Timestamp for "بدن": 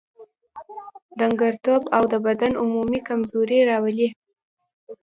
2.27-2.51